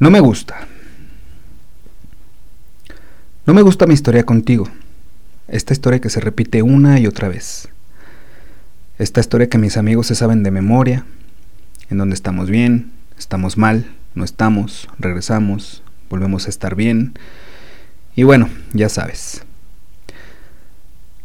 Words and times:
No 0.00 0.12
me 0.12 0.20
gusta. 0.20 0.68
No 3.46 3.52
me 3.52 3.62
gusta 3.62 3.88
mi 3.88 3.94
historia 3.94 4.24
contigo. 4.24 4.68
Esta 5.48 5.72
historia 5.72 6.00
que 6.00 6.08
se 6.08 6.20
repite 6.20 6.62
una 6.62 7.00
y 7.00 7.08
otra 7.08 7.28
vez. 7.28 7.68
Esta 9.00 9.18
historia 9.18 9.48
que 9.48 9.58
mis 9.58 9.76
amigos 9.76 10.06
se 10.06 10.14
saben 10.14 10.44
de 10.44 10.52
memoria, 10.52 11.04
en 11.90 11.98
donde 11.98 12.14
estamos 12.14 12.48
bien, 12.48 12.92
estamos 13.18 13.56
mal, 13.56 13.90
no 14.14 14.24
estamos, 14.24 14.88
regresamos, 15.00 15.82
volvemos 16.08 16.46
a 16.46 16.50
estar 16.50 16.76
bien. 16.76 17.18
Y 18.14 18.22
bueno, 18.22 18.48
ya 18.72 18.88
sabes. 18.88 19.42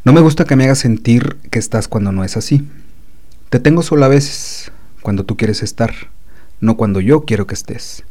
No 0.03 0.13
me 0.13 0.21
gusta 0.21 0.45
que 0.45 0.55
me 0.55 0.63
hagas 0.63 0.79
sentir 0.79 1.37
que 1.51 1.59
estás 1.59 1.87
cuando 1.87 2.11
no 2.11 2.23
es 2.23 2.37
así. 2.37 2.67
Te 3.51 3.59
tengo 3.59 3.83
solo 3.83 4.05
a 4.05 4.07
veces, 4.07 4.71
cuando 5.03 5.25
tú 5.25 5.37
quieres 5.37 5.61
estar, 5.61 5.93
no 6.59 6.75
cuando 6.75 7.01
yo 7.01 7.25
quiero 7.25 7.45
que 7.45 7.53
estés 7.53 8.03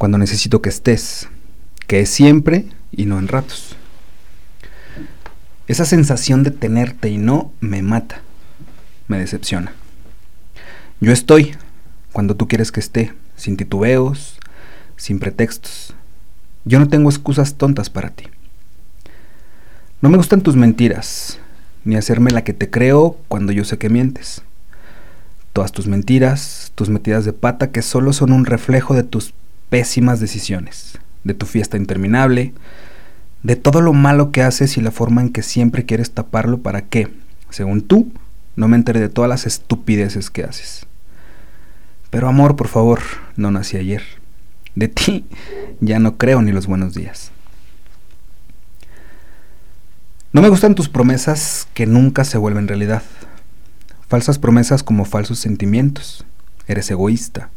cuando 0.00 0.16
necesito 0.16 0.62
que 0.62 0.70
estés, 0.70 1.28
que 1.86 2.00
es 2.00 2.08
siempre 2.08 2.64
y 2.90 3.04
no 3.04 3.18
en 3.18 3.28
ratos. 3.28 3.76
Esa 5.68 5.84
sensación 5.84 6.42
de 6.42 6.50
tenerte 6.50 7.10
y 7.10 7.18
no 7.18 7.52
me 7.60 7.82
mata, 7.82 8.22
me 9.08 9.18
decepciona. 9.18 9.74
Yo 11.02 11.12
estoy 11.12 11.54
cuando 12.12 12.34
tú 12.34 12.48
quieres 12.48 12.72
que 12.72 12.80
esté, 12.80 13.12
sin 13.36 13.58
titubeos, 13.58 14.38
sin 14.96 15.18
pretextos. 15.18 15.92
Yo 16.64 16.78
no 16.78 16.88
tengo 16.88 17.10
excusas 17.10 17.56
tontas 17.56 17.90
para 17.90 18.08
ti. 18.08 18.24
No 20.00 20.08
me 20.08 20.16
gustan 20.16 20.40
tus 20.40 20.56
mentiras, 20.56 21.40
ni 21.84 21.96
hacerme 21.96 22.30
la 22.30 22.42
que 22.42 22.54
te 22.54 22.70
creo 22.70 23.18
cuando 23.28 23.52
yo 23.52 23.66
sé 23.66 23.76
que 23.76 23.90
mientes. 23.90 24.40
Todas 25.52 25.72
tus 25.72 25.88
mentiras, 25.88 26.72
tus 26.74 26.88
metidas 26.88 27.26
de 27.26 27.34
pata 27.34 27.70
que 27.70 27.82
solo 27.82 28.14
son 28.14 28.32
un 28.32 28.46
reflejo 28.46 28.94
de 28.94 29.02
tus 29.02 29.34
pésimas 29.70 30.20
decisiones, 30.20 30.98
de 31.24 31.32
tu 31.32 31.46
fiesta 31.46 31.76
interminable, 31.78 32.52
de 33.42 33.56
todo 33.56 33.80
lo 33.80 33.94
malo 33.94 34.32
que 34.32 34.42
haces 34.42 34.76
y 34.76 34.82
la 34.82 34.90
forma 34.90 35.22
en 35.22 35.30
que 35.30 35.42
siempre 35.42 35.86
quieres 35.86 36.10
taparlo 36.10 36.58
para 36.58 36.82
que, 36.82 37.08
según 37.48 37.80
tú, 37.80 38.12
no 38.56 38.68
me 38.68 38.76
entere 38.76 39.00
de 39.00 39.08
todas 39.08 39.30
las 39.30 39.46
estupideces 39.46 40.28
que 40.28 40.44
haces. 40.44 40.86
Pero 42.10 42.28
amor, 42.28 42.56
por 42.56 42.68
favor, 42.68 43.00
no 43.36 43.50
nací 43.50 43.76
ayer. 43.76 44.02
De 44.74 44.88
ti 44.88 45.24
ya 45.80 45.98
no 45.98 46.18
creo 46.18 46.42
ni 46.42 46.52
los 46.52 46.66
buenos 46.66 46.94
días. 46.94 47.30
No 50.32 50.42
me 50.42 50.48
gustan 50.48 50.74
tus 50.74 50.88
promesas 50.88 51.66
que 51.74 51.86
nunca 51.86 52.24
se 52.24 52.38
vuelven 52.38 52.68
realidad. 52.68 53.02
Falsas 54.08 54.38
promesas 54.38 54.82
como 54.82 55.04
falsos 55.04 55.38
sentimientos. 55.38 56.24
Eres 56.66 56.90
egoísta. 56.90 57.50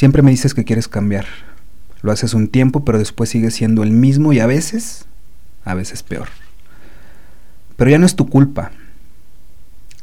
Siempre 0.00 0.22
me 0.22 0.30
dices 0.30 0.54
que 0.54 0.64
quieres 0.64 0.88
cambiar. 0.88 1.26
Lo 2.00 2.10
haces 2.10 2.32
un 2.32 2.48
tiempo, 2.48 2.86
pero 2.86 2.98
después 2.98 3.28
sigues 3.28 3.52
siendo 3.52 3.82
el 3.82 3.90
mismo 3.90 4.32
y 4.32 4.40
a 4.40 4.46
veces, 4.46 5.04
a 5.62 5.74
veces 5.74 6.02
peor. 6.02 6.28
Pero 7.76 7.90
ya 7.90 7.98
no 7.98 8.06
es 8.06 8.16
tu 8.16 8.26
culpa. 8.26 8.70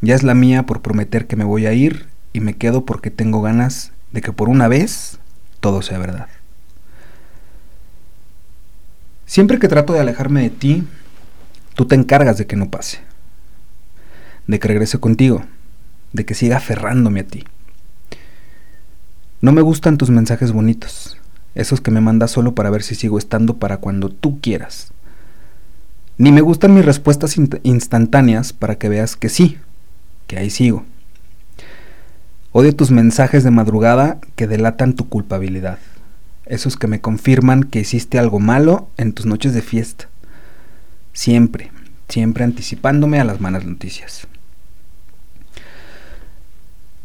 Ya 0.02 0.14
es 0.14 0.22
la 0.22 0.36
mía 0.36 0.67
por 0.67 0.84
prometer 0.84 1.26
que 1.26 1.36
me 1.36 1.45
voy 1.45 1.66
a 1.66 1.73
ir 1.73 2.06
y 2.31 2.42
me 2.42 2.54
quedo 2.54 2.86
porque 2.86 3.09
tengo 3.09 3.42
ganas 3.42 3.92
de 4.12 4.22
que 4.22 4.31
por 4.31 4.50
una 4.50 4.67
vez 4.67 5.17
todo 5.62 5.81
sea 5.81 5.98
verdad. 5.98 6.28
Siempre 9.26 9.58
que 9.58 9.67
trato 9.67 9.94
de 9.94 10.02
alejarme 10.02 10.44
de 10.44 10.52
ti, 10.52 10.88
tú 11.73 11.88
te 11.88 11.95
encargas 11.95 12.38
de 12.38 12.45
que 12.45 12.56
no 12.56 12.70
pase. 12.70 13.00
De 14.45 14.59
que 14.59 14.67
regrese 14.67 15.00
contigo. 15.00 15.44
De 16.14 16.23
que 16.23 16.36
siga 16.36 16.58
aferrándome 16.58 17.22
a 17.22 17.26
ti. 17.26 17.45
No 19.39 19.52
me 19.52 19.61
gustan 19.61 19.99
tus 19.99 20.09
mensajes 20.09 20.52
bonitos, 20.52 21.16
esos 21.53 21.80
que 21.80 21.91
me 21.91 22.02
mandas 22.02 22.31
solo 22.31 22.55
para 22.55 22.71
ver 22.71 22.81
si 22.81 22.95
sigo 22.95 23.19
estando 23.19 23.57
para 23.57 23.77
cuando 23.77 24.09
tú 24.09 24.39
quieras. 24.41 24.91
Ni 26.17 26.31
me 26.31 26.42
gustan 26.42 26.73
mis 26.73 26.83
respuestas 26.83 27.37
instantáneas 27.61 28.52
para 28.52 28.80
que 28.80 28.89
veas 28.89 29.15
que 29.15 29.30
sí, 29.30 29.58
que 30.26 30.37
ahí 30.37 30.49
sigo. 30.49 30.86
Odio 32.52 32.76
tus 32.76 32.89
mensajes 32.89 33.43
de 33.43 33.52
madrugada 33.52 34.17
que 34.36 34.47
delatan 34.47 34.93
tu 34.93 35.08
culpabilidad, 35.08 35.77
esos 36.47 36.76
que 36.76 36.87
me 36.87 37.02
confirman 37.02 37.64
que 37.64 37.81
hiciste 37.81 38.17
algo 38.17 38.39
malo 38.39 38.89
en 38.97 39.14
tus 39.14 39.27
noches 39.27 39.53
de 39.53 39.61
fiesta. 39.61 40.09
Siempre, 41.14 41.70
siempre 42.09 42.43
anticipándome 42.43 43.20
a 43.20 43.23
las 43.23 43.39
malas 43.39 43.65
noticias. 43.65 44.27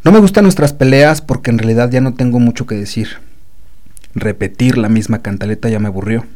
No 0.05 0.11
me 0.11 0.19
gustan 0.19 0.43
nuestras 0.43 0.73
peleas 0.73 1.21
porque 1.21 1.51
en 1.51 1.59
realidad 1.59 1.89
ya 1.89 2.01
no 2.01 2.15
tengo 2.15 2.41
mucho 2.41 2.67
que 2.67 2.75
decir. 2.75 3.19
Repetir 4.17 4.77
la 4.77 4.89
misma 4.89 5.23
cantaleta 5.23 5.69
ya 5.69 5.79
me 5.79 5.87
aburrió. 5.87 6.27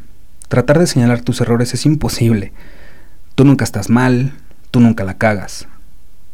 Tratar 0.47 0.79
de 0.79 0.87
señalar 0.87 1.19
tus 1.19 1.41
errores 1.41 1.73
es 1.73 1.85
imposible. 1.85 2.53
Tú 3.35 3.43
nunca 3.43 3.65
estás 3.65 3.89
mal, 3.89 4.31
tú 4.71 4.79
nunca 4.79 5.03
la 5.03 5.17
cagas. 5.17 5.67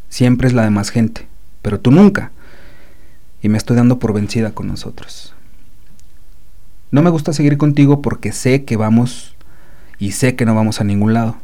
Siempre 0.09 0.47
es 0.47 0.53
la 0.53 0.63
de 0.63 0.69
más 0.69 0.91
gente, 0.91 1.27
pero 1.63 1.79
tú 1.79 1.89
nunca. 1.89 2.31
Y 3.41 3.49
me 3.49 3.57
estoy 3.57 3.75
dando 3.77 3.97
por 3.97 4.13
vencida 4.13 4.51
con 4.51 4.67
nosotros. 4.67 5.33
No 6.91 7.01
me 7.01 7.09
gusta 7.09 7.33
seguir 7.33 7.57
contigo 7.57 8.03
porque 8.03 8.31
sé 8.31 8.63
que 8.63 8.77
vamos 8.77 9.35
y 9.97 10.11
sé 10.11 10.35
que 10.35 10.45
no 10.45 10.53
vamos 10.53 10.79
a 10.79 10.83
ningún 10.83 11.15
lado. 11.15 11.37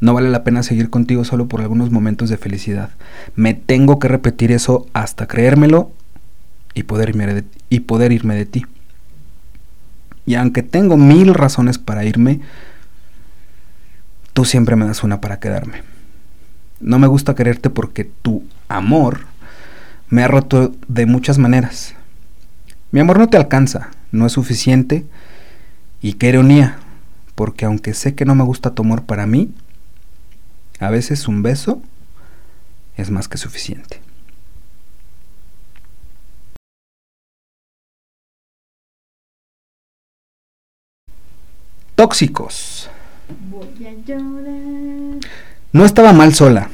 No 0.00 0.12
vale 0.12 0.30
la 0.30 0.44
pena 0.44 0.62
seguir 0.62 0.90
contigo 0.90 1.24
solo 1.24 1.48
por 1.48 1.60
algunos 1.60 1.90
momentos 1.90 2.28
de 2.28 2.36
felicidad. 2.36 2.90
Me 3.34 3.54
tengo 3.54 3.98
que 3.98 4.08
repetir 4.08 4.52
eso 4.52 4.86
hasta 4.92 5.26
creérmelo 5.26 5.90
y 6.74 6.82
poder 6.82 7.08
irme 7.10 7.26
de, 7.26 7.44
y 7.70 7.80
poder 7.80 8.12
irme 8.12 8.34
de 8.34 8.46
ti. 8.46 8.66
Y 10.26 10.34
aunque 10.34 10.62
tengo 10.62 10.96
mil 10.96 11.32
razones 11.34 11.78
para 11.78 12.04
irme, 12.04 12.40
tú 14.32 14.44
siempre 14.44 14.76
me 14.76 14.86
das 14.86 15.02
una 15.02 15.20
para 15.20 15.38
quedarme. 15.38 15.82
No 16.80 16.98
me 16.98 17.06
gusta 17.06 17.34
quererte 17.34 17.70
porque 17.70 18.04
tu 18.04 18.44
amor 18.68 19.20
me 20.10 20.22
ha 20.22 20.28
roto 20.28 20.74
de 20.88 21.06
muchas 21.06 21.38
maneras. 21.38 21.94
Mi 22.90 23.00
amor 23.00 23.18
no 23.18 23.28
te 23.28 23.38
alcanza, 23.38 23.90
no 24.12 24.26
es 24.26 24.32
suficiente. 24.32 25.06
Y 26.02 26.14
qué 26.14 26.28
ironía, 26.28 26.76
porque 27.34 27.64
aunque 27.64 27.94
sé 27.94 28.14
que 28.14 28.26
no 28.26 28.34
me 28.34 28.44
gusta 28.44 28.74
tu 28.74 28.82
amor 28.82 29.04
para 29.04 29.26
mí, 29.26 29.50
a 30.80 30.90
veces 30.90 31.28
un 31.28 31.42
beso 31.42 31.82
es 32.96 33.10
más 33.10 33.28
que 33.28 33.38
suficiente. 33.38 34.00
Tóxicos. 41.94 42.90
No 45.72 45.84
estaba 45.84 46.12
mal 46.12 46.34
sola, 46.34 46.70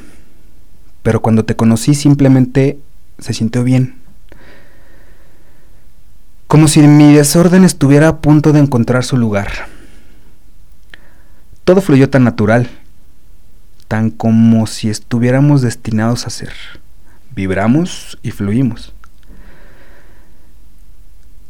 pero 1.01 1.21
cuando 1.21 1.45
te 1.45 1.55
conocí 1.55 1.95
simplemente 1.95 2.79
se 3.19 3.33
sintió 3.33 3.63
bien. 3.63 3.95
Como 6.47 6.67
si 6.67 6.81
mi 6.81 7.13
desorden 7.13 7.63
estuviera 7.63 8.09
a 8.09 8.17
punto 8.17 8.51
de 8.51 8.59
encontrar 8.59 9.03
su 9.05 9.17
lugar. 9.17 9.67
Todo 11.63 11.81
fluyó 11.81 12.09
tan 12.09 12.25
natural 12.25 12.69
como 14.17 14.65
si 14.67 14.89
estuviéramos 14.89 15.61
destinados 15.61 16.25
a 16.25 16.31
ser. 16.31 16.53
Vibramos 17.35 18.17
y 18.23 18.31
fluimos. 18.31 18.93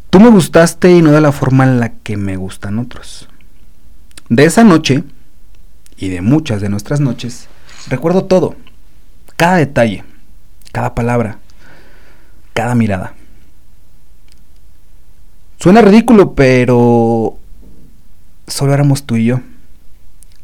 Tú 0.10 0.20
me 0.20 0.30
gustaste 0.30 0.92
y 0.92 1.02
no 1.02 1.12
de 1.12 1.22
la 1.22 1.32
forma 1.32 1.64
en 1.64 1.80
la 1.80 1.90
que 1.90 2.18
me 2.18 2.36
gustan 2.36 2.80
otros. 2.80 3.28
De 4.30 4.46
esa 4.46 4.64
noche, 4.64 5.04
y 5.98 6.10
de 6.10 6.22
muchas 6.22 6.62
de 6.62 6.70
nuestras 6.70 7.00
noches, 7.00 7.48
recuerdo 7.88 8.26
todo, 8.26 8.56
cada 9.38 9.58
detalle, 9.58 10.04
cada 10.72 10.94
palabra, 10.94 11.40
cada 12.54 12.76
mirada. 12.76 13.14
Suena 15.60 15.82
ridículo, 15.82 16.36
pero 16.36 17.38
solo 18.48 18.74
éramos 18.74 19.04
tú 19.04 19.16
y 19.16 19.26
yo, 19.26 19.42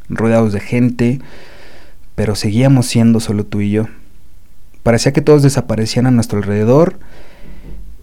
rodeados 0.08 0.52
de 0.52 0.60
gente, 0.60 1.20
pero 2.20 2.34
seguíamos 2.34 2.84
siendo 2.84 3.18
solo 3.18 3.46
tú 3.46 3.62
y 3.62 3.70
yo. 3.70 3.86
Parecía 4.82 5.10
que 5.14 5.22
todos 5.22 5.42
desaparecían 5.42 6.06
a 6.06 6.10
nuestro 6.10 6.36
alrededor 6.36 6.98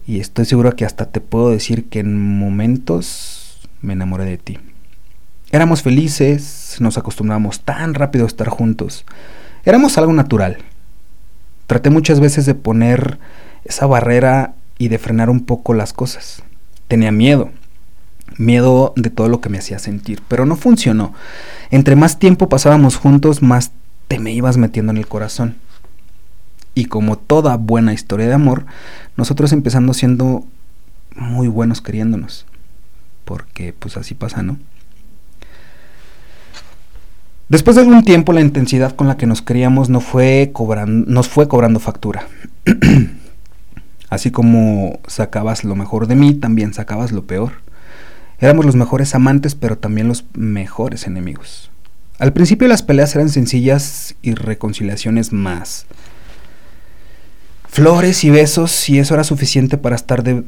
y 0.08 0.18
estoy 0.18 0.44
seguro 0.44 0.74
que 0.74 0.84
hasta 0.84 1.04
te 1.04 1.20
puedo 1.20 1.50
decir 1.50 1.84
que 1.84 2.00
en 2.00 2.20
momentos 2.36 3.60
me 3.80 3.92
enamoré 3.92 4.24
de 4.24 4.36
ti. 4.36 4.58
Éramos 5.52 5.82
felices, 5.82 6.78
nos 6.80 6.98
acostumbrábamos 6.98 7.60
tan 7.60 7.94
rápido 7.94 8.24
a 8.24 8.26
estar 8.26 8.48
juntos. 8.48 9.06
Éramos 9.64 9.98
algo 9.98 10.12
natural. 10.12 10.58
Traté 11.68 11.88
muchas 11.88 12.18
veces 12.18 12.44
de 12.44 12.56
poner 12.56 13.20
esa 13.64 13.86
barrera 13.86 14.56
y 14.78 14.88
de 14.88 14.98
frenar 14.98 15.30
un 15.30 15.44
poco 15.44 15.74
las 15.74 15.92
cosas. 15.92 16.42
Tenía 16.88 17.12
miedo, 17.12 17.50
miedo 18.36 18.94
de 18.96 19.10
todo 19.10 19.28
lo 19.28 19.40
que 19.40 19.48
me 19.48 19.58
hacía 19.58 19.78
sentir, 19.78 20.22
pero 20.26 20.44
no 20.44 20.56
funcionó. 20.56 21.14
Entre 21.70 21.94
más 21.94 22.18
tiempo 22.18 22.48
pasábamos 22.48 22.96
juntos, 22.96 23.42
más 23.42 23.70
te 24.08 24.18
me 24.18 24.32
ibas 24.32 24.56
metiendo 24.56 24.90
en 24.90 24.98
el 24.98 25.06
corazón. 25.06 25.56
Y 26.74 26.86
como 26.86 27.18
toda 27.18 27.56
buena 27.56 27.92
historia 27.92 28.26
de 28.26 28.34
amor, 28.34 28.66
nosotros 29.16 29.52
empezando 29.52 29.94
siendo 29.94 30.44
muy 31.14 31.48
buenos 31.48 31.80
queriéndonos. 31.80 32.46
Porque 33.24 33.74
pues 33.78 33.96
así 33.96 34.14
pasa, 34.14 34.42
¿no? 34.42 34.58
Después 37.48 37.76
de 37.76 37.82
algún 37.82 38.04
tiempo 38.04 38.32
la 38.32 38.42
intensidad 38.42 38.94
con 38.94 39.08
la 39.08 39.16
que 39.16 39.26
nos 39.26 39.40
queríamos 39.40 39.88
no 39.88 40.00
fue 40.00 40.52
nos 40.86 41.28
fue 41.28 41.48
cobrando 41.48 41.80
factura. 41.80 42.26
Así 44.10 44.30
como 44.30 45.00
sacabas 45.06 45.64
lo 45.64 45.74
mejor 45.74 46.06
de 46.06 46.14
mí, 46.14 46.34
también 46.34 46.72
sacabas 46.72 47.12
lo 47.12 47.26
peor. 47.26 47.52
Éramos 48.38 48.64
los 48.64 48.76
mejores 48.76 49.14
amantes, 49.14 49.54
pero 49.54 49.76
también 49.76 50.08
los 50.08 50.24
mejores 50.34 51.06
enemigos. 51.06 51.70
Al 52.18 52.32
principio 52.32 52.66
las 52.66 52.82
peleas 52.82 53.14
eran 53.14 53.28
sencillas 53.28 54.16
y 54.22 54.34
reconciliaciones 54.34 55.32
más. 55.32 55.86
Flores 57.68 58.24
y 58.24 58.30
besos 58.30 58.88
y 58.88 58.98
eso 58.98 59.14
era 59.14 59.22
suficiente 59.22 59.78
para 59.78 59.94
estar 59.94 60.24
de 60.24 60.44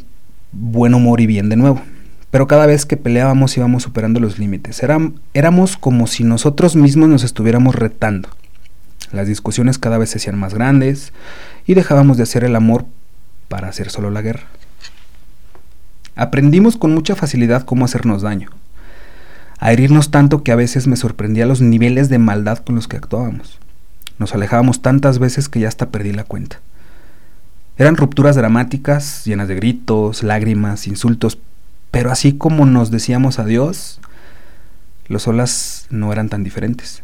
buen 0.50 0.94
humor 0.94 1.20
y 1.20 1.26
bien 1.26 1.48
de 1.48 1.56
nuevo. 1.56 1.80
Pero 2.32 2.48
cada 2.48 2.66
vez 2.66 2.86
que 2.86 2.96
peleábamos 2.96 3.56
íbamos 3.56 3.84
superando 3.84 4.18
los 4.18 4.38
límites. 4.38 4.82
éramos 5.32 5.76
como 5.76 6.08
si 6.08 6.24
nosotros 6.24 6.74
mismos 6.74 7.08
nos 7.08 7.22
estuviéramos 7.22 7.76
retando. 7.76 8.28
Las 9.12 9.28
discusiones 9.28 9.78
cada 9.78 9.98
vez 9.98 10.10
se 10.10 10.18
hacían 10.18 10.38
más 10.38 10.54
grandes 10.54 11.12
y 11.66 11.74
dejábamos 11.74 12.16
de 12.16 12.24
hacer 12.24 12.42
el 12.42 12.56
amor 12.56 12.84
para 13.48 13.68
hacer 13.68 13.90
solo 13.90 14.10
la 14.10 14.22
guerra. 14.22 14.46
Aprendimos 16.16 16.76
con 16.76 16.92
mucha 16.92 17.14
facilidad 17.14 17.62
cómo 17.62 17.84
hacernos 17.84 18.22
daño, 18.22 18.50
a 19.60 19.72
herirnos 19.72 20.10
tanto 20.10 20.42
que 20.42 20.52
a 20.52 20.56
veces 20.56 20.86
me 20.86 20.96
sorprendía 20.96 21.46
los 21.46 21.60
niveles 21.60 22.08
de 22.08 22.18
maldad 22.18 22.58
con 22.58 22.74
los 22.74 22.88
que 22.88 22.96
actuábamos. 22.96 23.58
Nos 24.18 24.34
alejábamos 24.34 24.80
tantas 24.82 25.18
veces 25.18 25.48
que 25.48 25.60
ya 25.60 25.68
hasta 25.68 25.90
perdí 25.90 26.12
la 26.12 26.24
cuenta. 26.24 26.60
Eran 27.76 27.96
rupturas 27.96 28.36
dramáticas, 28.36 29.24
llenas 29.24 29.48
de 29.48 29.54
gritos, 29.54 30.22
lágrimas, 30.22 30.86
insultos, 30.86 31.38
pero 31.90 32.10
así 32.10 32.32
como 32.32 32.64
nos 32.64 32.90
decíamos 32.90 33.38
adiós, 33.38 34.00
los 35.08 35.28
olas 35.28 35.86
no 35.90 36.10
eran 36.12 36.30
tan 36.30 36.42
diferentes. 36.42 37.02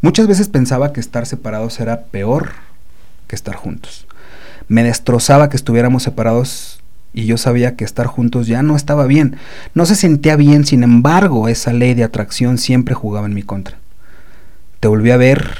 Muchas 0.00 0.26
veces 0.26 0.48
pensaba 0.48 0.92
que 0.92 1.00
estar 1.00 1.26
separados 1.26 1.78
era 1.80 2.02
peor 2.04 2.52
que 3.28 3.36
estar 3.36 3.54
juntos. 3.54 4.06
Me 4.66 4.82
destrozaba 4.82 5.48
que 5.50 5.56
estuviéramos 5.56 6.02
separados 6.02 6.80
y 7.18 7.26
yo 7.26 7.36
sabía 7.36 7.74
que 7.74 7.84
estar 7.84 8.06
juntos 8.06 8.46
ya 8.46 8.62
no 8.62 8.76
estaba 8.76 9.04
bien. 9.08 9.38
No 9.74 9.86
se 9.86 9.96
sentía 9.96 10.36
bien, 10.36 10.64
sin 10.64 10.84
embargo, 10.84 11.48
esa 11.48 11.72
ley 11.72 11.94
de 11.94 12.04
atracción 12.04 12.58
siempre 12.58 12.94
jugaba 12.94 13.26
en 13.26 13.34
mi 13.34 13.42
contra. 13.42 13.76
Te 14.78 14.86
volví 14.86 15.10
a 15.10 15.16
ver 15.16 15.50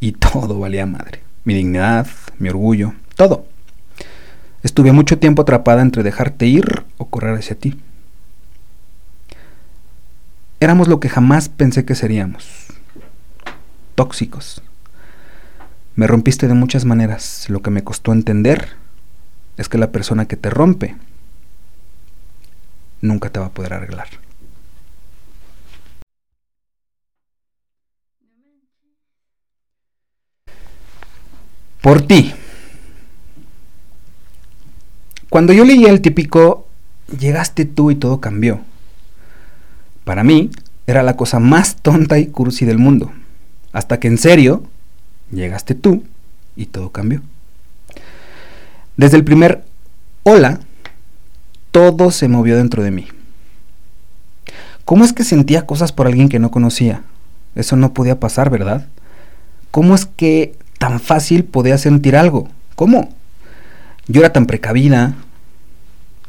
y 0.00 0.12
todo 0.12 0.58
valía 0.58 0.86
madre. 0.86 1.22
Mi 1.44 1.52
dignidad, 1.52 2.06
mi 2.38 2.48
orgullo, 2.48 2.94
todo. 3.14 3.44
Estuve 4.62 4.92
mucho 4.92 5.18
tiempo 5.18 5.42
atrapada 5.42 5.82
entre 5.82 6.02
dejarte 6.02 6.46
ir 6.46 6.82
o 6.96 7.04
correr 7.10 7.36
hacia 7.36 7.58
ti. 7.58 7.78
Éramos 10.60 10.88
lo 10.88 10.98
que 10.98 11.10
jamás 11.10 11.50
pensé 11.50 11.84
que 11.84 11.94
seríamos. 11.94 12.68
Tóxicos. 13.96 14.62
Me 15.94 16.06
rompiste 16.06 16.48
de 16.48 16.54
muchas 16.54 16.86
maneras. 16.86 17.50
Lo 17.50 17.60
que 17.60 17.70
me 17.70 17.84
costó 17.84 18.14
entender 18.14 18.80
es 19.56 19.68
que 19.68 19.78
la 19.78 19.92
persona 19.92 20.26
que 20.26 20.36
te 20.36 20.50
rompe 20.50 20.96
nunca 23.00 23.30
te 23.30 23.40
va 23.40 23.46
a 23.46 23.50
poder 23.50 23.74
arreglar. 23.74 24.08
Por 31.80 32.00
ti. 32.02 32.32
Cuando 35.28 35.52
yo 35.52 35.64
leía 35.64 35.90
el 35.90 36.00
típico, 36.00 36.68
llegaste 37.18 37.64
tú 37.64 37.90
y 37.90 37.96
todo 37.96 38.20
cambió. 38.20 38.60
Para 40.04 40.22
mí, 40.22 40.50
era 40.86 41.02
la 41.02 41.16
cosa 41.16 41.40
más 41.40 41.76
tonta 41.76 42.18
y 42.18 42.26
cursi 42.26 42.64
del 42.64 42.78
mundo. 42.78 43.12
Hasta 43.72 43.98
que 43.98 44.08
en 44.08 44.18
serio, 44.18 44.62
llegaste 45.32 45.74
tú 45.74 46.04
y 46.54 46.66
todo 46.66 46.92
cambió. 46.92 47.22
Desde 48.96 49.16
el 49.16 49.24
primer 49.24 49.64
hola, 50.22 50.60
todo 51.70 52.10
se 52.10 52.28
movió 52.28 52.56
dentro 52.56 52.82
de 52.82 52.90
mí. 52.90 53.08
¿Cómo 54.84 55.04
es 55.04 55.12
que 55.12 55.24
sentía 55.24 55.66
cosas 55.66 55.92
por 55.92 56.06
alguien 56.06 56.28
que 56.28 56.38
no 56.38 56.50
conocía? 56.50 57.02
Eso 57.54 57.76
no 57.76 57.94
podía 57.94 58.20
pasar, 58.20 58.50
¿verdad? 58.50 58.86
¿Cómo 59.70 59.94
es 59.94 60.04
que 60.04 60.54
tan 60.78 61.00
fácil 61.00 61.44
podía 61.44 61.78
sentir 61.78 62.16
algo? 62.16 62.48
¿Cómo? 62.74 63.08
Yo 64.08 64.20
era 64.20 64.32
tan 64.32 64.46
precavida, 64.46 65.14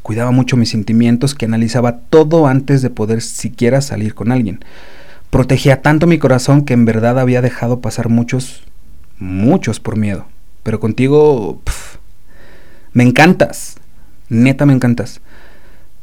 cuidaba 0.02 0.30
mucho 0.30 0.56
mis 0.56 0.70
sentimientos 0.70 1.34
que 1.34 1.44
analizaba 1.44 1.98
todo 1.98 2.46
antes 2.46 2.80
de 2.80 2.90
poder 2.90 3.20
siquiera 3.20 3.80
salir 3.80 4.14
con 4.14 4.32
alguien. 4.32 4.64
Protegía 5.28 5.82
tanto 5.82 6.06
mi 6.06 6.18
corazón 6.18 6.64
que 6.64 6.72
en 6.72 6.84
verdad 6.84 7.18
había 7.18 7.42
dejado 7.42 7.80
pasar 7.80 8.08
muchos, 8.08 8.62
muchos 9.18 9.80
por 9.80 9.96
miedo. 9.96 10.26
Pero 10.62 10.78
contigo, 10.78 11.60
me 12.94 13.02
encantas. 13.02 13.76
Neta, 14.28 14.64
me 14.64 14.72
encantas. 14.72 15.20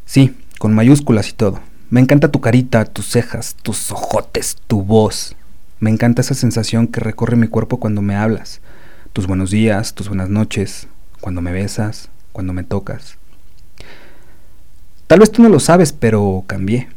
Sí, 0.05 0.35
con 0.59 0.73
mayúsculas 0.73 1.29
y 1.29 1.33
todo. 1.33 1.61
Me 1.89 2.01
encanta 2.01 2.31
tu 2.31 2.41
carita, 2.41 2.85
tus 2.85 3.07
cejas, 3.07 3.55
tus 3.63 3.91
ojotes, 3.91 4.57
tu 4.67 4.83
voz. 4.83 5.35
Me 5.79 5.89
encanta 5.89 6.21
esa 6.21 6.35
sensación 6.35 6.87
que 6.87 6.99
recorre 6.99 7.37
mi 7.37 7.47
cuerpo 7.47 7.79
cuando 7.79 8.01
me 8.01 8.15
hablas. 8.15 8.61
Tus 9.13 9.25
buenos 9.25 9.51
días, 9.51 9.95
tus 9.95 10.09
buenas 10.09 10.29
noches, 10.29 10.87
cuando 11.21 11.41
me 11.41 11.51
besas, 11.51 12.09
cuando 12.33 12.53
me 12.53 12.63
tocas. 12.63 13.17
Tal 15.07 15.19
vez 15.19 15.31
tú 15.31 15.41
no 15.41 15.49
lo 15.49 15.59
sabes, 15.59 15.93
pero 15.93 16.43
cambié. 16.45 16.89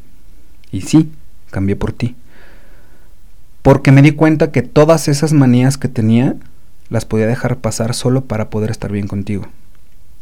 Y 0.72 0.82
sí, 0.82 1.10
cambié 1.50 1.76
por 1.76 1.92
ti. 1.92 2.16
Porque 3.62 3.92
me 3.92 4.02
di 4.02 4.12
cuenta 4.12 4.50
que 4.50 4.62
todas 4.62 5.06
esas 5.08 5.32
manías 5.32 5.78
que 5.78 5.88
tenía 5.88 6.36
las 6.88 7.04
podía 7.04 7.26
dejar 7.26 7.58
pasar 7.58 7.94
solo 7.94 8.24
para 8.24 8.50
poder 8.50 8.70
estar 8.70 8.90
bien 8.92 9.08
contigo. 9.08 9.46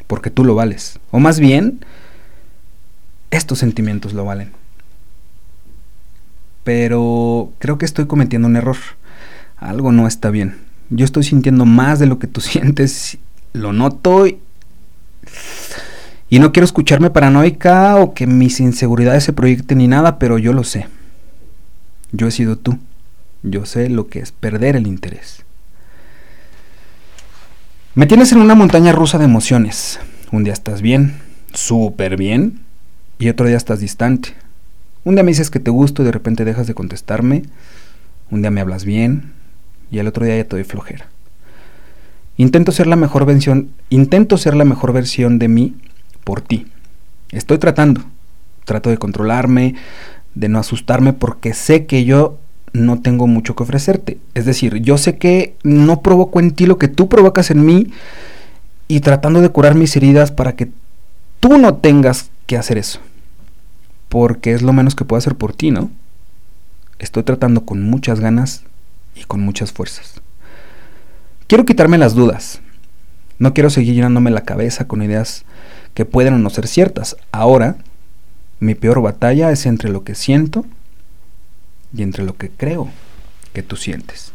Porque 0.07 0.31
tú 0.31 0.45
lo 0.45 0.55
vales. 0.55 0.99
O 1.11 1.21
más 1.21 1.41
bien, 1.41 1.85
estos 3.31 3.59
sentimientos 3.59 4.13
lo 4.13 4.25
valen. 4.25 4.53
Pero 6.65 7.53
creo 7.59 7.79
que 7.79 7.85
estoy 7.85 8.07
cometiendo 8.07 8.47
un 8.49 8.57
error. 8.57 8.77
Algo 9.57 9.93
no 9.93 10.07
está 10.07 10.31
bien. 10.31 10.59
Yo 10.91 11.05
estoy 11.05 11.25
sintiendo 11.25 11.65
más 11.65 11.99
de 11.99 12.07
lo 12.07 12.19
que 12.19 12.27
tú 12.27 12.41
sientes 12.43 13.19
lo 13.53 13.73
noto 13.73 14.27
y, 14.27 14.39
no 16.31 16.53
quiero 16.53 16.65
escucharme 16.65 17.11
paranoica 17.11 17.97
o 17.97 18.15
que 18.15 18.27
mis 18.27 18.59
inseguridades 18.61 19.25
se 19.25 19.33
proyecten 19.33 19.79
ni 19.79 19.89
nada, 19.89 20.19
pero 20.19 20.39
yo 20.39 20.53
lo 20.53 20.65
sé. 20.65 20.87
Yo 22.11 22.27
he 22.27 22.31
sido 22.31 22.57
tú. 22.57 22.79
Yo 23.43 23.67
sé 23.67 23.89
lo 23.89 24.09
que 24.09 24.21
es 24.21 24.33
perder 24.33 24.77
el 24.77 24.87
interés. 24.87 25.45
Me 27.95 28.07
tienes 28.07 28.33
en 28.33 28.39
una 28.39 28.55
montaña 28.55 28.93
rusa 28.93 29.19
de 29.19 29.27
emociones. 29.27 30.01
Un 30.31 30.45
día 30.45 30.55
estás 30.55 30.81
bien, 30.81 31.21
súper 31.53 32.17
bien, 32.17 32.61
y 33.19 33.29
otro 33.29 33.47
día 33.47 33.59
estás 33.59 33.81
distante. 33.81 34.31
Un 35.05 35.15
día 35.15 35.23
me 35.23 35.33
dices 35.33 35.51
que 35.51 35.61
te 35.61 35.71
gusto 35.71 36.01
y 36.01 36.07
de 36.07 36.13
repente 36.13 36.47
dejas 36.47 36.67
de 36.67 36.73
contestarme. 36.73 37.43
Un 38.31 38.41
día 38.41 38.51
me 38.51 38.63
hablas 38.63 38.87
bien 38.87 39.35
y 39.91 39.99
el 39.99 40.07
otro 40.07 40.25
día 40.25 40.39
ya 40.39 40.45
te 40.45 40.57
doy 40.57 40.65
flojera. 40.65 41.05
Intento 42.39 42.73
ser 42.73 42.87
la 42.87 42.97
mejor 42.97 43.27
versión, 43.27 43.73
intento 43.91 44.39
ser 44.39 44.57
la 44.57 44.65
mejor 44.65 44.95
versión 44.95 45.39
de 45.39 45.49
mí 45.49 45.77
por 46.25 46.41
ti. 46.41 46.69
Estoy 47.31 47.59
tratando. 47.59 48.01
Trato 48.65 48.89
de 48.89 48.97
controlarme, 48.97 49.75
de 50.35 50.49
no 50.49 50.59
asustarme 50.59 51.13
porque 51.13 51.53
sé 51.53 51.85
que 51.85 52.07
yo 52.07 52.39
no 52.73 53.01
tengo 53.01 53.27
mucho 53.27 53.55
que 53.55 53.63
ofrecerte. 53.63 54.19
Es 54.35 54.45
decir, 54.45 54.77
yo 54.77 54.99
sé 54.99 55.19
que 55.19 55.57
no 55.63 56.01
provoco 56.03 56.41
en 56.41 56.53
ti 56.53 56.67
lo 56.67 56.79
que 56.79 56.89
tú 56.89 57.09
provocas 57.09 57.51
en 57.51 57.65
mí 57.65 57.89
y 58.89 59.01
tratando 59.01 59.41
de 59.41 59.51
curar 59.51 59.75
mis 59.75 59.95
heridas 59.97 60.33
para 60.33 60.55
que 60.55 60.71
tú 61.41 61.59
no 61.59 61.75
tengas 61.77 62.31
que 62.47 62.57
hacer 62.57 62.79
eso. 62.79 63.01
Porque 64.09 64.53
es 64.53 64.63
lo 64.63 64.73
menos 64.73 64.95
que 64.95 65.05
puedo 65.05 65.19
hacer 65.19 65.37
por 65.37 65.55
ti, 65.55 65.71
¿no? 65.71 65.91
Estoy 66.99 67.23
tratando 67.23 67.65
con 67.65 67.83
muchas 67.83 68.21
ganas 68.21 68.65
y 69.15 69.25
con 69.25 69.41
muchas 69.41 69.73
fuerzas. 69.73 70.21
Quiero 71.47 71.65
quitarme 71.65 71.99
las 71.99 72.15
dudas. 72.15 72.61
No 73.39 73.55
quiero 73.55 73.71
seguir 73.71 73.95
llenándome 73.95 74.31
la 74.31 74.43
cabeza 74.43 74.87
con 74.87 75.03
ideas 75.03 75.45
que 75.95 76.05
pueden 76.05 76.35
o 76.35 76.39
no 76.39 76.49
ser 76.49 76.69
ciertas. 76.69 77.17
Ahora, 77.33 77.77
mi 78.61 78.75
peor 78.75 79.03
batalla 79.03 79.51
es 79.51 79.67
entre 79.67 79.91
lo 79.91 80.05
que 80.05 80.15
siento 80.15 80.65
y 81.95 82.03
entre 82.03 82.25
lo 82.25 82.37
que 82.37 82.51
creo 82.51 82.89
que 83.53 83.63
tú 83.63 83.77
sientes. 83.77 84.33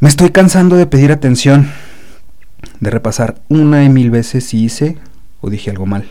Me 0.00 0.08
estoy 0.08 0.30
cansando 0.30 0.76
de 0.76 0.86
pedir 0.86 1.10
atención, 1.10 1.70
de 2.80 2.90
repasar 2.90 3.40
una 3.48 3.84
y 3.84 3.88
mil 3.88 4.10
veces 4.10 4.44
si 4.44 4.62
hice 4.62 4.98
o 5.40 5.50
dije 5.50 5.70
algo 5.70 5.86
mal. 5.86 6.08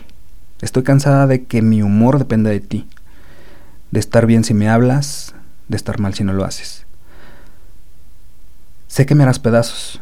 Estoy 0.60 0.82
cansada 0.82 1.26
de 1.26 1.44
que 1.44 1.62
mi 1.62 1.82
humor 1.82 2.18
dependa 2.18 2.50
de 2.50 2.60
ti, 2.60 2.86
de 3.90 4.00
estar 4.00 4.26
bien 4.26 4.44
si 4.44 4.54
me 4.54 4.68
hablas, 4.68 5.34
de 5.68 5.76
estar 5.76 5.98
mal 6.00 6.14
si 6.14 6.24
no 6.24 6.32
lo 6.32 6.44
haces. 6.44 6.84
Sé 8.88 9.06
que 9.06 9.14
me 9.14 9.22
harás 9.22 9.38
pedazos. 9.38 10.00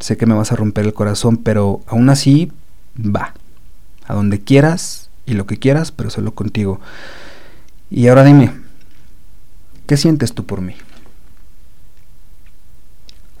Sé 0.00 0.16
que 0.16 0.26
me 0.26 0.34
vas 0.34 0.50
a 0.50 0.56
romper 0.56 0.84
el 0.84 0.94
corazón, 0.94 1.36
pero 1.36 1.82
aún 1.86 2.10
así, 2.10 2.50
va. 2.98 3.34
A 4.06 4.14
donde 4.14 4.40
quieras 4.40 5.10
y 5.26 5.34
lo 5.34 5.46
que 5.46 5.58
quieras, 5.58 5.92
pero 5.92 6.10
solo 6.10 6.34
contigo. 6.34 6.80
Y 7.90 8.08
ahora 8.08 8.24
dime, 8.24 8.52
¿qué 9.86 9.96
sientes 9.96 10.34
tú 10.34 10.46
por 10.46 10.60
mí? 10.60 10.74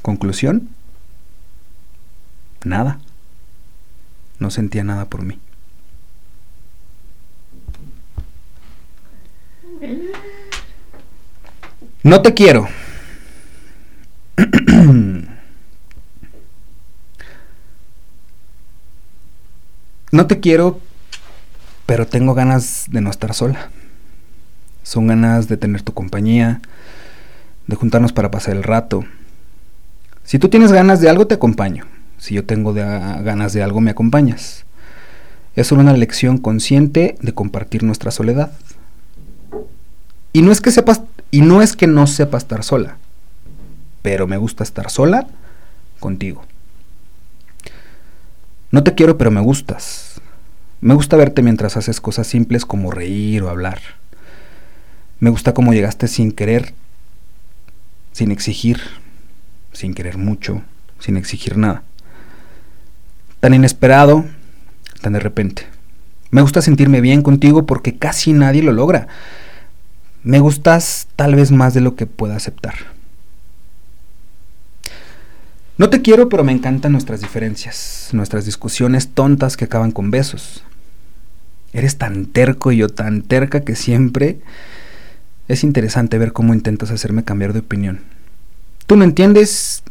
Conclusión, 0.02 0.68
nada. 2.64 2.98
No 4.38 4.50
sentía 4.50 4.82
nada 4.82 5.04
por 5.06 5.22
mí. 5.22 5.38
No 12.02 12.20
te 12.22 12.34
quiero. 12.34 12.68
no 20.12 20.26
te 20.26 20.40
quiero, 20.40 20.80
pero 21.92 22.06
tengo 22.06 22.32
ganas 22.32 22.86
de 22.88 23.02
no 23.02 23.10
estar 23.10 23.34
sola. 23.34 23.68
Son 24.82 25.08
ganas 25.08 25.46
de 25.48 25.58
tener 25.58 25.82
tu 25.82 25.92
compañía, 25.92 26.62
de 27.66 27.76
juntarnos 27.76 28.14
para 28.14 28.30
pasar 28.30 28.56
el 28.56 28.62
rato. 28.62 29.04
Si 30.24 30.38
tú 30.38 30.48
tienes 30.48 30.72
ganas 30.72 31.02
de 31.02 31.10
algo, 31.10 31.26
te 31.26 31.34
acompaño. 31.34 31.84
Si 32.16 32.34
yo 32.34 32.46
tengo 32.46 32.72
ganas 32.72 33.52
de 33.52 33.62
algo, 33.62 33.82
me 33.82 33.90
acompañas. 33.90 34.64
Es 35.54 35.66
solo 35.66 35.82
una 35.82 35.92
lección 35.92 36.38
consciente 36.38 37.18
de 37.20 37.34
compartir 37.34 37.82
nuestra 37.82 38.10
soledad. 38.10 38.52
Y 40.32 40.40
no 40.40 40.50
es 40.50 40.62
que 40.62 40.70
sepas 40.70 41.02
y 41.30 41.42
no 41.42 41.60
es 41.60 41.76
que 41.76 41.88
no 41.88 42.06
sepa 42.06 42.38
estar 42.38 42.64
sola, 42.64 42.96
pero 44.00 44.26
me 44.26 44.38
gusta 44.38 44.64
estar 44.64 44.88
sola 44.88 45.26
contigo. 46.00 46.42
No 48.70 48.82
te 48.82 48.94
quiero, 48.94 49.18
pero 49.18 49.30
me 49.30 49.42
gustas. 49.42 50.11
Me 50.82 50.94
gusta 50.94 51.16
verte 51.16 51.42
mientras 51.42 51.76
haces 51.76 52.00
cosas 52.00 52.26
simples 52.26 52.66
como 52.66 52.90
reír 52.90 53.44
o 53.44 53.48
hablar. 53.48 53.80
Me 55.20 55.30
gusta 55.30 55.54
cómo 55.54 55.72
llegaste 55.72 56.08
sin 56.08 56.32
querer, 56.32 56.74
sin 58.10 58.32
exigir, 58.32 58.80
sin 59.72 59.94
querer 59.94 60.18
mucho, 60.18 60.62
sin 60.98 61.16
exigir 61.16 61.56
nada. 61.56 61.84
Tan 63.38 63.54
inesperado, 63.54 64.24
tan 65.00 65.12
de 65.12 65.20
repente. 65.20 65.68
Me 66.32 66.42
gusta 66.42 66.60
sentirme 66.60 67.00
bien 67.00 67.22
contigo 67.22 67.64
porque 67.64 67.96
casi 67.96 68.32
nadie 68.32 68.64
lo 68.64 68.72
logra. 68.72 69.06
Me 70.24 70.40
gustas 70.40 71.06
tal 71.14 71.36
vez 71.36 71.52
más 71.52 71.74
de 71.74 71.80
lo 71.80 71.94
que 71.94 72.06
pueda 72.06 72.34
aceptar. 72.34 72.74
No 75.78 75.90
te 75.90 76.02
quiero, 76.02 76.28
pero 76.28 76.42
me 76.42 76.50
encantan 76.50 76.90
nuestras 76.90 77.20
diferencias, 77.20 78.08
nuestras 78.10 78.46
discusiones 78.46 79.10
tontas 79.10 79.56
que 79.56 79.66
acaban 79.66 79.92
con 79.92 80.10
besos. 80.10 80.64
Eres 81.72 81.96
tan 81.96 82.26
terco 82.26 82.72
y 82.72 82.78
yo 82.78 82.88
tan 82.88 83.22
terca 83.22 83.60
que 83.60 83.74
siempre 83.76 84.40
es 85.48 85.64
interesante 85.64 86.18
ver 86.18 86.32
cómo 86.32 86.54
intentas 86.54 86.90
hacerme 86.90 87.24
cambiar 87.24 87.52
de 87.52 87.60
opinión. 87.60 88.00
Tú 88.86 88.96
no 88.96 89.04
entiendes 89.04 89.82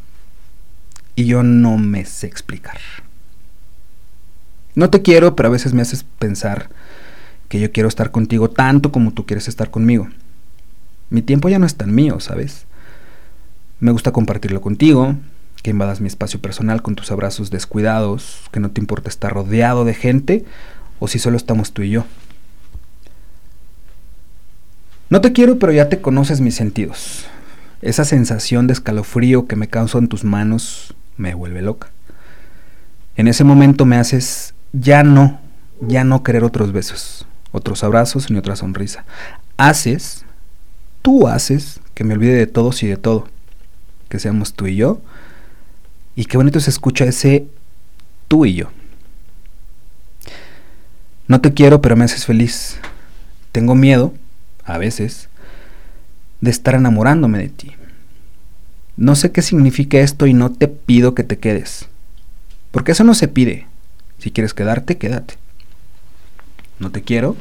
y 1.15 1.25
yo 1.25 1.43
no 1.43 1.77
me 1.77 2.05
sé 2.05 2.27
explicar. 2.27 2.77
No 4.75 4.89
te 4.89 5.01
quiero, 5.01 5.35
pero 5.35 5.47
a 5.47 5.51
veces 5.51 5.73
me 5.73 5.81
haces 5.81 6.05
pensar 6.19 6.69
que 7.49 7.59
yo 7.59 7.71
quiero 7.71 7.89
estar 7.89 8.11
contigo 8.11 8.49
tanto 8.49 8.91
como 8.91 9.11
tú 9.11 9.25
quieres 9.25 9.47
estar 9.47 9.71
conmigo. 9.71 10.07
Mi 11.09 11.21
tiempo 11.21 11.49
ya 11.49 11.59
no 11.59 11.65
es 11.65 11.75
tan 11.75 11.93
mío, 11.93 12.19
¿sabes? 12.19 12.65
Me 13.81 13.91
gusta 13.91 14.13
compartirlo 14.13 14.61
contigo, 14.61 15.17
que 15.61 15.71
invadas 15.71 15.99
mi 15.99 16.07
espacio 16.07 16.39
personal 16.39 16.81
con 16.81 16.95
tus 16.95 17.11
abrazos 17.11 17.49
descuidados, 17.49 18.43
que 18.51 18.59
no 18.59 18.71
te 18.71 18.79
importa 18.79 19.09
estar 19.09 19.33
rodeado 19.33 19.83
de 19.83 19.93
gente 19.93 20.45
o 21.01 21.07
si 21.07 21.17
solo 21.17 21.35
estamos 21.35 21.73
tú 21.73 21.81
y 21.81 21.89
yo. 21.89 22.05
No 25.09 25.19
te 25.19 25.33
quiero, 25.33 25.57
pero 25.57 25.73
ya 25.73 25.89
te 25.89 25.99
conoces 25.99 26.41
mis 26.41 26.55
sentidos. 26.55 27.25
Esa 27.81 28.05
sensación 28.05 28.67
de 28.67 28.73
escalofrío 28.73 29.47
que 29.47 29.55
me 29.55 29.67
causa 29.67 29.97
en 29.97 30.07
tus 30.07 30.23
manos 30.23 30.93
me 31.17 31.33
vuelve 31.33 31.63
loca. 31.63 31.89
En 33.17 33.27
ese 33.27 33.43
momento 33.43 33.85
me 33.85 33.97
haces 33.97 34.53
ya 34.73 35.03
no, 35.03 35.39
ya 35.81 36.03
no 36.03 36.21
querer 36.21 36.43
otros 36.43 36.71
besos, 36.71 37.25
otros 37.51 37.83
abrazos 37.83 38.29
ni 38.29 38.37
otra 38.37 38.55
sonrisa. 38.55 39.03
Haces 39.57 40.23
tú 41.01 41.27
haces 41.27 41.79
que 41.95 42.03
me 42.03 42.13
olvide 42.13 42.35
de 42.35 42.47
todos 42.47 42.83
y 42.83 42.87
de 42.87 42.97
todo. 42.97 43.27
Que 44.07 44.19
seamos 44.19 44.53
tú 44.53 44.67
y 44.67 44.75
yo. 44.75 45.01
Y 46.15 46.25
qué 46.25 46.37
bonito 46.37 46.59
se 46.59 46.69
escucha 46.69 47.05
ese 47.05 47.47
tú 48.27 48.45
y 48.45 48.53
yo. 48.53 48.69
No 51.27 51.41
te 51.41 51.53
quiero, 51.53 51.81
pero 51.81 51.95
me 51.95 52.05
haces 52.05 52.25
feliz. 52.25 52.77
Tengo 53.51 53.75
miedo, 53.75 54.13
a 54.63 54.77
veces, 54.77 55.29
de 56.41 56.51
estar 56.51 56.75
enamorándome 56.75 57.37
de 57.39 57.49
ti. 57.49 57.71
No 58.97 59.15
sé 59.15 59.31
qué 59.31 59.41
significa 59.41 59.99
esto 59.99 60.27
y 60.27 60.33
no 60.33 60.51
te 60.51 60.67
pido 60.67 61.15
que 61.15 61.23
te 61.23 61.39
quedes. 61.39 61.87
Porque 62.71 62.91
eso 62.91 63.03
no 63.03 63.13
se 63.13 63.27
pide. 63.27 63.67
Si 64.17 64.31
quieres 64.31 64.53
quedarte, 64.53 64.97
quédate. 64.97 65.35
No 66.79 66.91
te 66.91 67.01
quiero, 67.01 67.35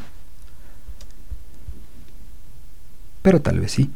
pero 3.23 3.41
tal 3.41 3.61
vez 3.61 3.73
sí. 3.73 3.91